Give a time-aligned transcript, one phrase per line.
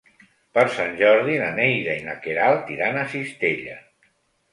[0.57, 3.77] Per Sant Jordi na Neida i na Queralt iran a Cistella.